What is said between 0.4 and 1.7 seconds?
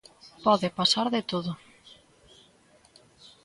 Pode pasar de todo.